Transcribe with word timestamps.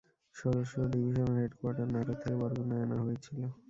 ষোড়শ 0.35 0.71
ডিভিশনের 0.91 1.37
হেডকোয়ার্টার 1.39 1.87
নাটোর 1.93 2.17
থেকে 2.21 2.35
বরগুনায় 2.41 2.83
আনা 2.85 2.97
হয়েছিল। 3.03 3.41